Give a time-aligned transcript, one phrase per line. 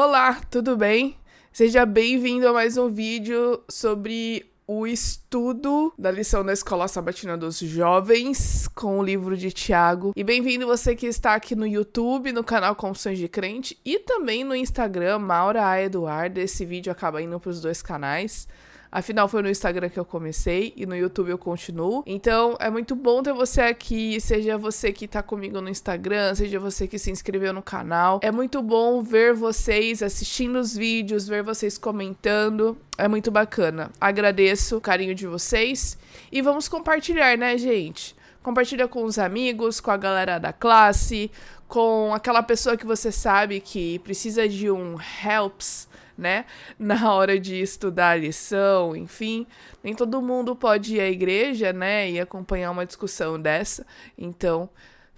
[0.00, 1.16] Olá, tudo bem?
[1.52, 7.58] Seja bem-vindo a mais um vídeo sobre o estudo da lição da Escola Sabatina dos
[7.58, 10.12] Jovens com o livro de Tiago.
[10.14, 14.44] E bem-vindo você que está aqui no YouTube, no canal Confissões de Crente e também
[14.44, 15.82] no Instagram, Maura A.
[15.82, 16.38] Eduardo.
[16.38, 18.46] Esse vídeo acaba indo para os dois canais.
[18.90, 22.02] Afinal, foi no Instagram que eu comecei e no YouTube eu continuo.
[22.06, 26.58] Então, é muito bom ter você aqui, seja você que tá comigo no Instagram, seja
[26.58, 28.18] você que se inscreveu no canal.
[28.22, 32.78] É muito bom ver vocês assistindo os vídeos, ver vocês comentando.
[32.96, 33.90] É muito bacana.
[34.00, 35.98] Agradeço o carinho de vocês
[36.32, 38.16] e vamos compartilhar, né, gente?
[38.42, 41.30] Compartilha com os amigos, com a galera da classe,
[41.66, 45.86] com aquela pessoa que você sabe que precisa de um helps
[46.18, 46.44] né?
[46.78, 49.46] Na hora de estudar a lição, enfim.
[49.82, 52.10] Nem todo mundo pode ir à igreja, né?
[52.10, 53.86] E acompanhar uma discussão dessa.
[54.18, 54.68] Então,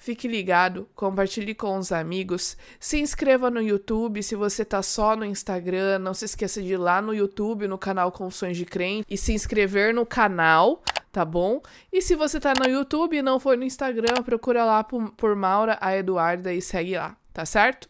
[0.00, 5.26] fique ligado, compartilhe com os amigos, se inscreva no YouTube se você tá só no
[5.26, 9.16] Instagram, não se esqueça de ir lá no YouTube, no canal Confissões de Crente e
[9.16, 11.60] se inscrever no canal, tá bom?
[11.92, 15.36] E se você tá no YouTube e não for no Instagram, procura lá por, por
[15.36, 17.86] Maura a Eduarda e segue lá, tá certo?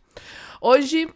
[0.60, 1.08] Hoje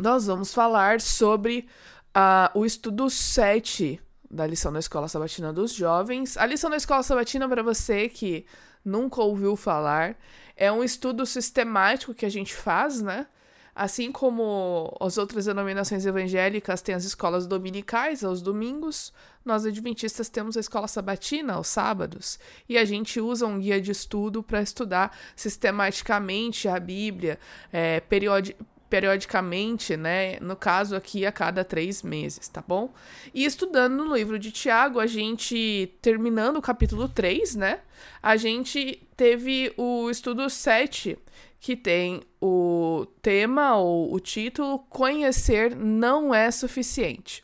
[0.00, 1.68] nós vamos falar sobre
[2.16, 6.36] uh, o estudo 7 da lição da Escola Sabatina dos Jovens.
[6.36, 8.44] A lição da Escola Sabatina, para você que
[8.84, 10.16] nunca ouviu falar,
[10.56, 13.26] é um estudo sistemático que a gente faz, né?
[13.72, 19.12] Assim como as outras denominações evangélicas têm as escolas dominicais aos domingos,
[19.44, 22.38] nós adventistas temos a escola sabatina aos sábados.
[22.68, 27.38] E a gente usa um guia de estudo para estudar sistematicamente a Bíblia,
[27.72, 28.56] é, periodi
[28.94, 30.38] periodicamente, né?
[30.40, 32.94] No caso aqui, a cada três meses, tá bom?
[33.34, 37.80] E estudando no livro de Tiago, a gente, terminando o capítulo 3, né?
[38.22, 41.18] A gente teve o estudo 7,
[41.58, 47.42] que tem o tema ou o título Conhecer não é suficiente.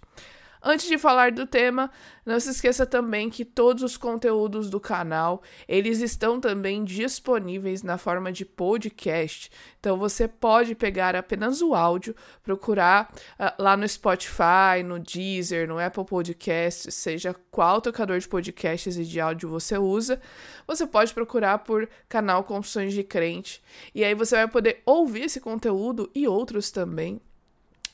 [0.62, 1.90] Antes de falar do tema,
[2.24, 7.96] não se esqueça também que todos os conteúdos do canal, eles estão também disponíveis na
[7.96, 9.50] forma de podcast.
[9.78, 15.78] Então você pode pegar apenas o áudio, procurar uh, lá no Spotify, no Deezer, no
[15.78, 20.20] Apple Podcasts, seja qual tocador de podcasts e de áudio você usa,
[20.66, 23.62] você pode procurar por canal Confissões de Crente.
[23.94, 27.18] E aí você vai poder ouvir esse conteúdo e outros também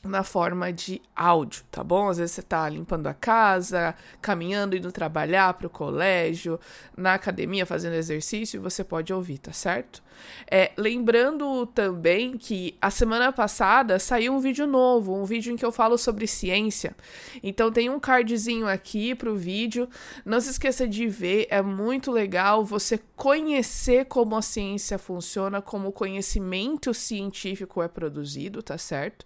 [0.03, 2.09] na forma de áudio, tá bom?
[2.09, 6.59] Às vezes você tá limpando a casa, caminhando, indo trabalhar para o colégio,
[6.95, 10.01] na academia fazendo exercício, você pode ouvir, tá certo?
[10.49, 15.65] É, lembrando também que a semana passada saiu um vídeo novo, um vídeo em que
[15.65, 16.95] eu falo sobre ciência.
[17.43, 19.87] Então tem um cardzinho aqui pro vídeo.
[20.25, 25.89] Não se esqueça de ver, é muito legal você conhecer como a ciência funciona, como
[25.89, 29.25] o conhecimento científico é produzido, tá certo?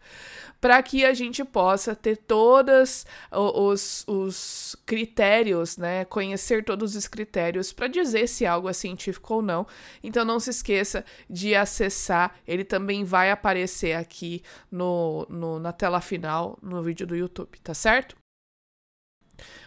[0.71, 6.05] Para que a gente possa ter todos os, os critérios, né?
[6.05, 9.67] Conhecer todos os critérios para dizer se algo é científico ou não.
[10.01, 12.35] Então não se esqueça de acessar.
[12.47, 17.73] Ele também vai aparecer aqui no, no, na tela final no vídeo do YouTube, tá
[17.73, 18.15] certo?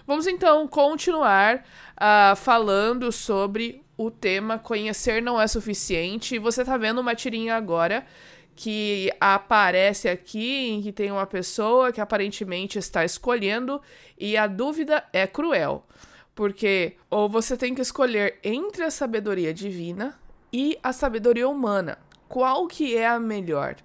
[0.07, 1.67] Vamos então continuar
[1.97, 6.39] uh, falando sobre o tema Conhecer não é suficiente.
[6.39, 8.07] Você tá vendo uma tirinha agora
[8.55, 13.81] que aparece aqui em que tem uma pessoa que aparentemente está escolhendo
[14.19, 15.85] e a dúvida é cruel.
[16.35, 20.19] Porque ou você tem que escolher entre a sabedoria divina
[20.53, 21.99] e a sabedoria humana.
[22.29, 23.77] Qual que é a melhor?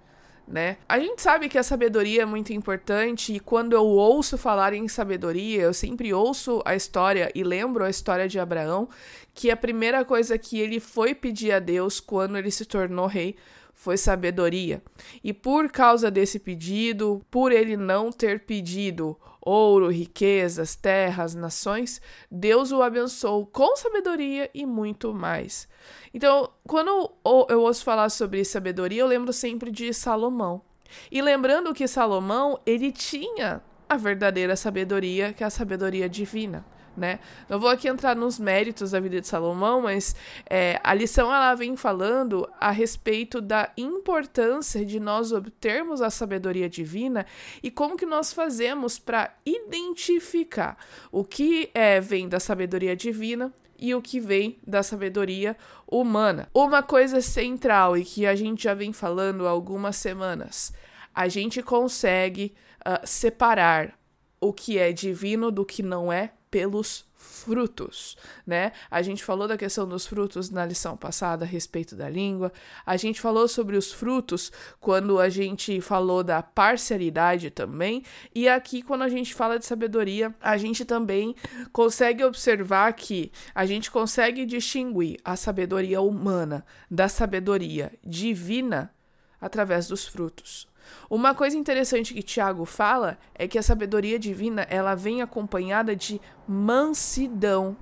[0.46, 0.78] Né?
[0.88, 4.88] A gente sabe que a sabedoria é muito importante e quando eu ouço falar em
[4.88, 8.88] sabedoria, eu sempre ouço a história e lembro a história de Abraão,
[9.32, 13.36] que a primeira coisa que ele foi pedir a Deus quando ele se tornou rei
[13.80, 14.82] foi sabedoria.
[15.24, 21.98] E por causa desse pedido, por ele não ter pedido ouro, riquezas, terras, nações,
[22.30, 25.66] Deus o abençoou com sabedoria e muito mais.
[26.12, 27.10] Então, quando
[27.48, 30.60] eu ouço falar sobre sabedoria, eu lembro sempre de Salomão.
[31.10, 36.66] E lembrando que Salomão, ele tinha a verdadeira sabedoria, que é a sabedoria divina
[36.96, 37.18] né?
[37.48, 40.14] Não vou aqui entrar nos méritos da vida de Salomão, mas
[40.48, 46.68] é, a lição ela vem falando a respeito da importância de nós obtermos a sabedoria
[46.68, 47.26] divina
[47.62, 50.76] e como que nós fazemos para identificar
[51.10, 55.56] o que é, vem da sabedoria divina e o que vem da sabedoria
[55.90, 56.48] humana.
[56.52, 60.72] Uma coisa central e que a gente já vem falando há algumas semanas,
[61.14, 63.98] a gente consegue uh, separar
[64.38, 68.16] o que é divino do que não é pelos frutos,
[68.46, 68.72] né?
[68.90, 72.52] A gente falou da questão dos frutos na lição passada a respeito da língua.
[72.84, 74.50] A gente falou sobre os frutos
[74.80, 78.02] quando a gente falou da parcialidade também.
[78.34, 81.34] E aqui, quando a gente fala de sabedoria, a gente também
[81.72, 88.92] consegue observar que a gente consegue distinguir a sabedoria humana da sabedoria divina
[89.40, 90.69] através dos frutos.
[91.08, 96.20] Uma coisa interessante que Tiago fala é que a sabedoria divina ela vem acompanhada de
[96.46, 97.76] mansidão.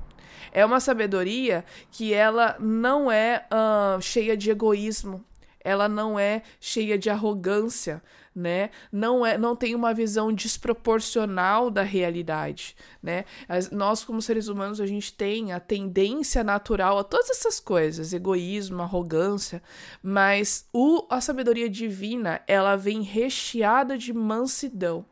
[0.52, 5.24] É uma sabedoria que ela não é uh, cheia de egoísmo,
[5.60, 8.02] ela não é cheia de arrogância,
[8.38, 8.70] né?
[8.93, 13.25] Não é, não tem uma visão desproporcional da realidade, né?
[13.49, 18.12] As, nós como seres humanos a gente tem a tendência natural a todas essas coisas,
[18.12, 19.61] egoísmo, arrogância,
[20.00, 25.05] mas o, a sabedoria divina ela vem recheada de mansidão.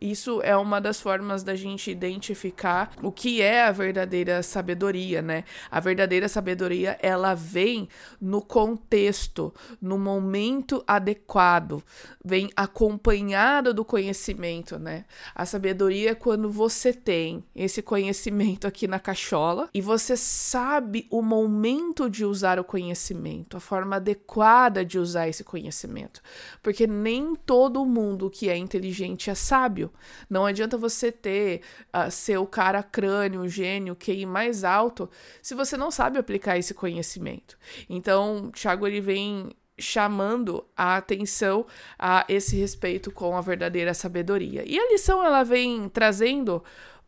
[0.00, 5.44] Isso é uma das formas da gente identificar o que é a verdadeira sabedoria, né?
[5.70, 7.88] A verdadeira sabedoria, ela vem
[8.20, 11.82] no contexto, no momento adequado,
[12.24, 15.04] vem acompanhada do conhecimento, né?
[15.34, 21.22] A sabedoria é quando você tem esse conhecimento aqui na cachola e você sabe o
[21.22, 26.20] momento de usar o conhecimento, a forma adequada de usar esse conhecimento.
[26.62, 29.85] Porque nem todo mundo que é inteligente é sábio.
[30.28, 31.62] Não adianta você ter
[31.94, 35.08] uh, ser o cara crânio, gênio, QI mais alto,
[35.42, 37.58] se você não sabe aplicar esse conhecimento.
[37.88, 41.66] Então, Thiago ele vem chamando a atenção
[41.98, 44.64] a esse respeito com a verdadeira sabedoria.
[44.66, 46.64] E a lição ela vem trazendo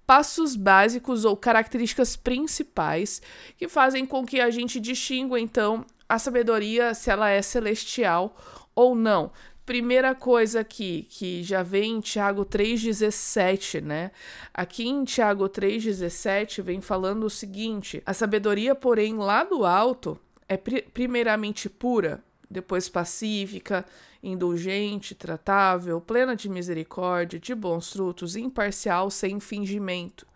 [0.07, 3.21] passos básicos ou características principais
[3.57, 8.35] que fazem com que a gente distingua então a sabedoria se ela é celestial
[8.75, 9.31] ou não
[9.69, 14.11] primeira coisa aqui, que já vem em Tiago 3,17, né?
[14.55, 20.19] Aqui em Tiago 3,17 vem falando o seguinte: a sabedoria, porém, lá do alto
[20.49, 23.85] é primeiramente pura, depois pacífica,
[24.23, 30.27] indulgente, tratável, plena de misericórdia, de bons frutos, imparcial, sem fingimento.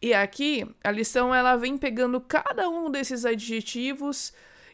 [0.00, 4.32] E aqui a lição ela vem pegando cada um desses adjetivos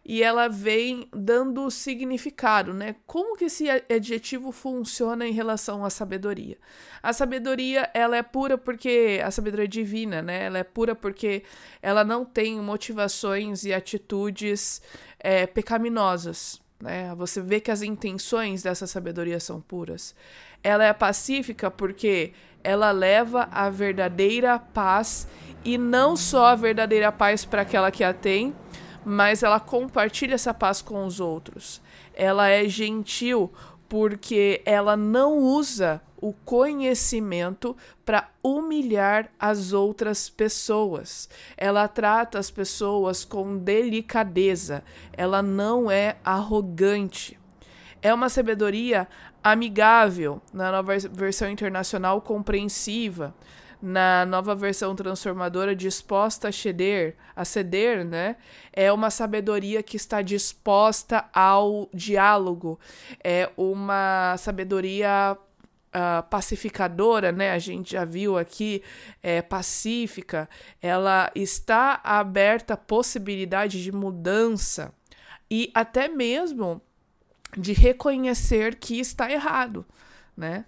[0.08, 2.94] e ela vem dando significado, né?
[3.08, 6.56] Como que esse adjetivo funciona em relação à sabedoria?
[7.02, 10.44] A sabedoria, ela é pura porque a sabedoria é divina, né?
[10.44, 11.42] Ela é pura porque
[11.82, 14.80] ela não tem motivações e atitudes
[15.18, 17.12] é, pecaminosas, né?
[17.16, 20.14] Você vê que as intenções dessa sabedoria são puras.
[20.62, 22.32] Ela é pacífica porque
[22.62, 25.26] ela leva a verdadeira paz
[25.64, 28.54] e não só a verdadeira paz para aquela que a tem,
[29.08, 31.80] mas ela compartilha essa paz com os outros.
[32.12, 33.52] Ela é gentil
[33.88, 41.28] porque ela não usa o conhecimento para humilhar as outras pessoas.
[41.56, 44.82] Ela trata as pessoas com delicadeza.
[45.12, 47.38] Ela não é arrogante.
[48.02, 49.06] É uma sabedoria
[49.40, 53.32] amigável, na nova versão internacional compreensiva
[53.80, 58.36] na nova versão transformadora disposta a ceder, a ceder, né?
[58.72, 62.78] É uma sabedoria que está disposta ao diálogo,
[63.22, 65.36] é uma sabedoria
[65.94, 67.52] Uh, pacificadora, né?
[67.52, 68.82] A gente já viu aqui,
[69.22, 70.46] é, pacífica,
[70.82, 74.92] ela está aberta à possibilidade de mudança
[75.50, 76.82] e até mesmo
[77.56, 79.86] de reconhecer que está errado,
[80.36, 80.66] né?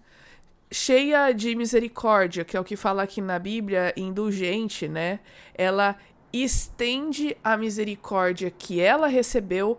[0.71, 5.21] Cheia de misericórdia, que é o que fala aqui na Bíblia, indulgente, né?
[5.55, 5.97] Ela
[6.33, 9.79] estende a misericórdia que ela recebeu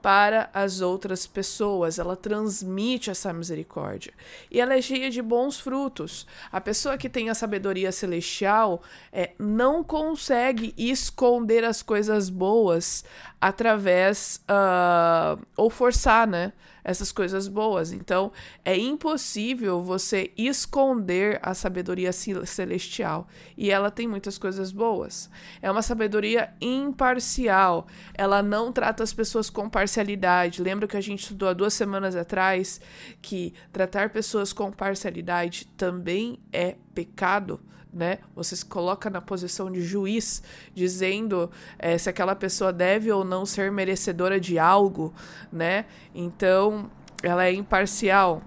[0.00, 4.12] para as outras pessoas, ela transmite essa misericórdia.
[4.50, 6.26] E ela é cheia de bons frutos.
[6.52, 13.04] A pessoa que tem a sabedoria celestial é, não consegue esconder as coisas boas
[13.40, 14.40] através.
[14.48, 16.52] Uh, ou forçar, né?
[16.88, 17.92] Essas coisas boas.
[17.92, 18.32] Então,
[18.64, 23.28] é impossível você esconder a sabedoria celestial.
[23.58, 25.28] E ela tem muitas coisas boas.
[25.60, 27.86] É uma sabedoria imparcial.
[28.14, 30.62] Ela não trata as pessoas com parcialidade.
[30.62, 32.80] Lembra que a gente estudou há duas semanas atrás
[33.20, 37.60] que tratar pessoas com parcialidade também é pecado?
[37.92, 38.18] né?
[38.34, 40.42] Você se coloca na posição de juiz,
[40.74, 45.14] dizendo é, se aquela pessoa deve ou não ser merecedora de algo,
[45.50, 45.86] né?
[46.14, 46.90] Então,
[47.22, 48.42] ela é imparcial.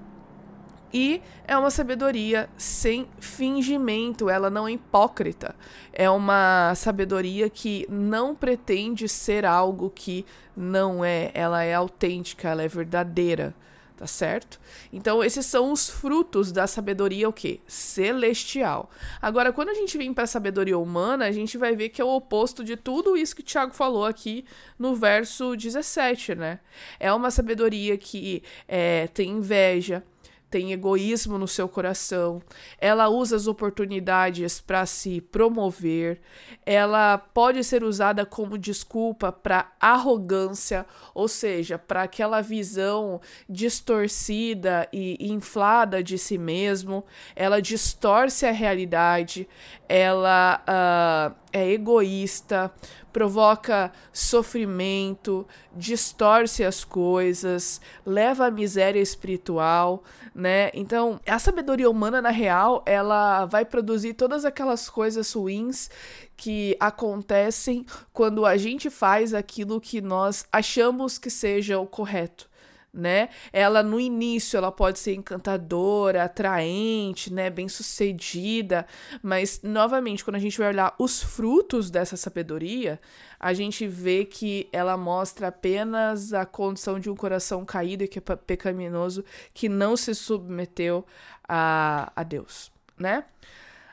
[0.94, 5.56] E é uma sabedoria sem fingimento, ela não é hipócrita.
[5.94, 12.62] É uma sabedoria que não pretende ser algo que não é, ela é autêntica, ela
[12.62, 13.56] é verdadeira
[14.02, 14.60] tá certo?
[14.92, 17.60] Então esses são os frutos da sabedoria o quê?
[17.68, 18.90] Celestial.
[19.22, 22.04] Agora quando a gente vem para a sabedoria humana, a gente vai ver que é
[22.04, 24.44] o oposto de tudo isso que Tiago falou aqui
[24.80, 26.60] no verso 17, né?
[27.00, 30.04] É uma sabedoria que é, tem inveja,
[30.52, 32.42] tem egoísmo no seu coração,
[32.78, 36.20] ela usa as oportunidades para se promover,
[36.66, 45.32] ela pode ser usada como desculpa para arrogância, ou seja, para aquela visão distorcida e
[45.32, 49.48] inflada de si mesmo, ela distorce a realidade,
[49.88, 52.70] ela uh, é egoísta,
[53.12, 60.04] provoca sofrimento, distorce as coisas, leva à miséria espiritual,
[60.34, 60.70] né?
[60.74, 65.90] Então, a sabedoria humana, na real, ela vai produzir todas aquelas coisas ruins
[66.36, 72.51] que acontecem quando a gente faz aquilo que nós achamos que seja o correto
[72.94, 73.30] né?
[73.54, 78.86] Ela no início ela pode ser encantadora, atraente, né, bem-sucedida,
[79.24, 83.00] mas novamente quando a gente vai olhar os frutos dessa sabedoria,
[83.40, 88.20] a gente vê que ela mostra apenas a condição de um coração caído e que
[88.20, 91.06] é pecaminoso, que não se submeteu
[91.48, 93.24] a, a Deus, né?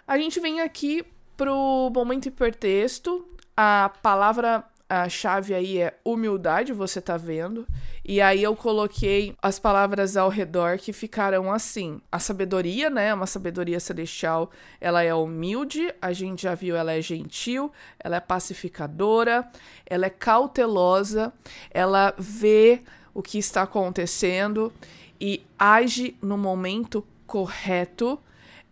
[0.06, 1.04] A gente vem aqui
[1.36, 7.66] pro momento hipertexto, a palavra a chave aí é humildade, você tá vendo.
[8.02, 12.00] E aí eu coloquei as palavras ao redor que ficaram assim.
[12.10, 13.12] A sabedoria, né?
[13.12, 18.20] Uma sabedoria celestial, ela é humilde, a gente já viu, ela é gentil, ela é
[18.20, 19.46] pacificadora,
[19.84, 21.34] ela é cautelosa,
[21.70, 22.80] ela vê
[23.12, 24.72] o que está acontecendo
[25.20, 28.18] e age no momento correto.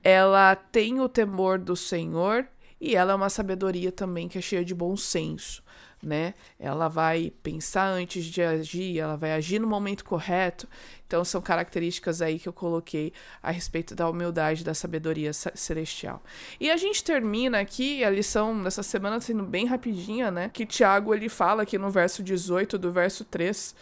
[0.03, 2.47] Ela tem o temor do Senhor
[2.81, 5.66] e ela é uma sabedoria também que é cheia de bom senso
[6.03, 6.35] né?
[6.59, 10.69] Ela vai pensar antes de agir, ela vai agir no momento correto.
[11.07, 13.13] Então são características aí que eu coloquei
[13.43, 16.23] a respeito da humildade, da sabedoria celestial.
[16.61, 20.51] E a gente termina aqui a lição dessa semana sendo bem rapidinha, né?
[20.53, 23.75] Que Tiago ele fala aqui no verso 18 do verso 3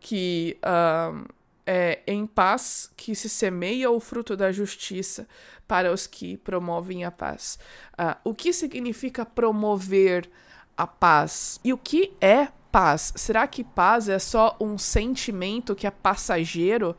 [0.00, 1.24] que uh,
[1.64, 5.28] é em paz que se semeia o fruto da justiça
[5.66, 7.58] para os que promovem a paz.
[7.92, 10.51] Uh, o que significa promover a
[10.86, 11.60] paz.
[11.62, 13.12] E o que é paz?
[13.16, 16.96] Será que paz é só um sentimento que é passageiro?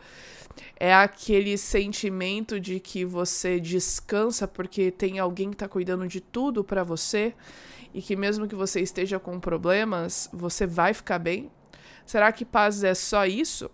[0.79, 6.63] É aquele sentimento de que você descansa porque tem alguém que está cuidando de tudo
[6.63, 7.33] para você
[7.93, 11.51] e que mesmo que você esteja com problemas, você vai ficar bem?
[12.05, 13.69] Será que paz é só isso?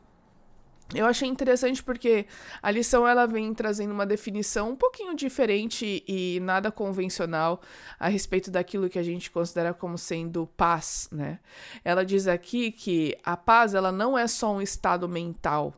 [0.93, 2.25] Eu achei interessante porque
[2.63, 7.61] a lição ela vem trazendo uma definição um pouquinho diferente e nada convencional
[7.99, 11.39] a respeito daquilo que a gente considera como sendo paz, né?
[11.85, 15.75] Ela diz aqui que a paz ela não é só um estado mental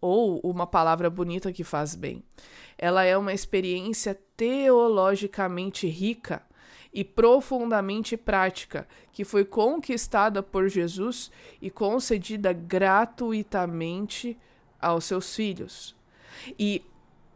[0.00, 2.22] ou uma palavra bonita que faz bem.
[2.78, 6.40] Ela é uma experiência teologicamente rica
[6.92, 14.38] e profundamente prática, que foi conquistada por Jesus e concedida gratuitamente
[14.82, 15.94] aos seus filhos.
[16.58, 16.82] E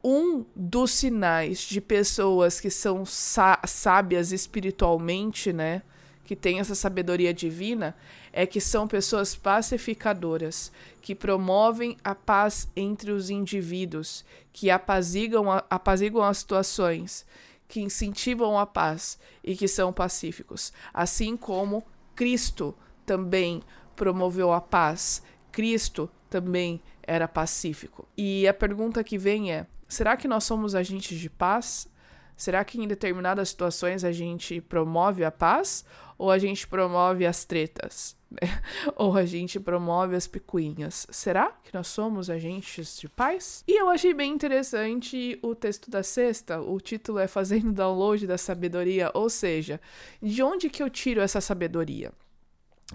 [0.03, 5.83] um dos sinais de pessoas que são sábias espiritualmente, né,
[6.25, 7.97] que têm essa sabedoria divina,
[8.33, 15.65] é que são pessoas pacificadoras, que promovem a paz entre os indivíduos, que apaziguam, a,
[15.71, 17.25] apaziguam as situações,
[17.69, 20.73] que incentivam a paz e que são pacíficos.
[20.93, 21.85] Assim como
[22.15, 22.75] Cristo
[23.05, 23.62] também
[23.95, 28.06] promoveu a paz, Cristo também era pacífico.
[28.16, 31.88] E a pergunta que vem é: será que nós somos agentes de paz?
[32.37, 35.85] Será que em determinadas situações a gente promove a paz
[36.18, 38.14] ou a gente promove as tretas?
[38.97, 41.06] ou a gente promove as picuinhas?
[41.11, 43.64] Será que nós somos agentes de paz?
[43.66, 46.61] E eu achei bem interessante o texto da sexta.
[46.61, 49.80] O título é Fazendo Download da Sabedoria, ou seja,
[50.21, 52.12] de onde que eu tiro essa sabedoria?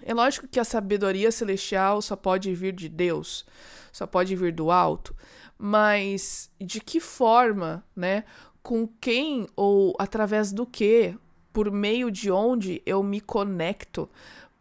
[0.02, 3.46] É lógico que a sabedoria celestial só pode vir de Deus,
[3.92, 5.16] só pode vir do alto,
[5.58, 8.24] mas de que forma, né?
[8.64, 11.16] Com quem ou através do que,
[11.52, 14.10] por meio de onde eu me conecto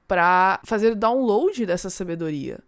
[0.08, 2.58] para fazer download dessa sabedoria?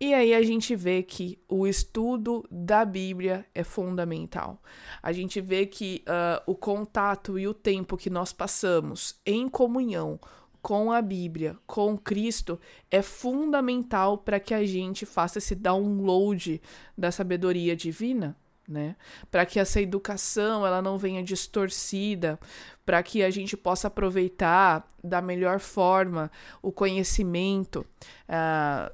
[0.00, 4.60] E aí a gente vê que o estudo da Bíblia é fundamental.
[5.00, 10.18] A gente vê que uh, o contato e o tempo que nós passamos em comunhão
[10.64, 12.58] com a Bíblia, com Cristo,
[12.90, 16.58] é fundamental para que a gente faça esse download
[16.96, 18.34] da sabedoria divina,
[18.68, 18.96] né?
[19.30, 22.38] Para que essa educação ela não venha distorcida,
[22.84, 26.30] para que a gente possa aproveitar da melhor forma
[26.62, 27.84] o conhecimento.
[28.28, 28.92] Ah,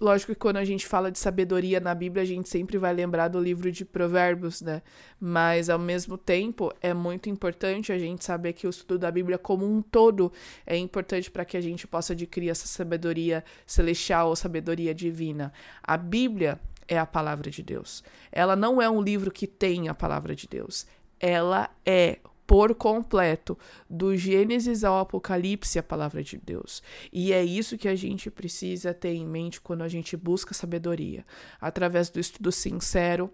[0.00, 3.28] lógico que quando a gente fala de sabedoria na Bíblia, a gente sempre vai lembrar
[3.28, 4.82] do livro de Provérbios, né?
[5.20, 9.38] Mas ao mesmo tempo é muito importante a gente saber que o estudo da Bíblia
[9.38, 10.32] como um todo
[10.66, 15.52] é importante para que a gente possa adquirir essa sabedoria celestial ou sabedoria divina.
[15.82, 18.02] A Bíblia é a palavra de Deus.
[18.30, 20.86] Ela não é um livro que tem a palavra de Deus.
[21.20, 23.58] Ela é por completo,
[23.88, 26.82] do Gênesis ao Apocalipse, a palavra de Deus.
[27.10, 31.24] E é isso que a gente precisa ter em mente quando a gente busca sabedoria,
[31.58, 33.32] através do estudo sincero,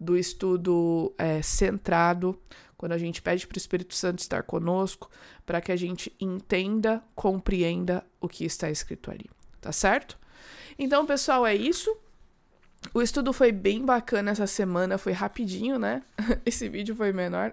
[0.00, 2.40] do estudo é, centrado,
[2.76, 5.10] quando a gente pede para o Espírito Santo estar conosco,
[5.44, 9.28] para que a gente entenda, compreenda o que está escrito ali,
[9.60, 10.18] tá certo?
[10.78, 11.94] Então, pessoal, é isso.
[12.92, 16.02] O estudo foi bem bacana essa semana, foi rapidinho, né?
[16.44, 17.52] Esse vídeo foi menor,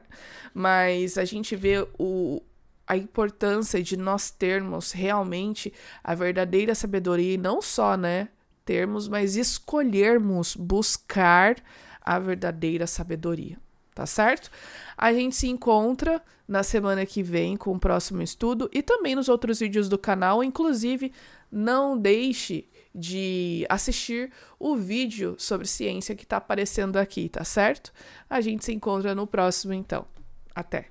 [0.53, 2.41] mas a gente vê o,
[2.85, 5.73] a importância de nós termos realmente
[6.03, 8.27] a verdadeira sabedoria e não só, né,
[8.65, 11.55] termos, mas escolhermos buscar
[12.01, 13.57] a verdadeira sabedoria,
[13.95, 14.51] tá certo?
[14.97, 19.29] A gente se encontra na semana que vem com o próximo estudo e também nos
[19.29, 21.13] outros vídeos do canal, inclusive
[21.51, 27.93] não deixe de assistir o vídeo sobre ciência que está aparecendo aqui, tá certo?
[28.29, 30.05] A gente se encontra no próximo, então.
[30.53, 30.90] Até!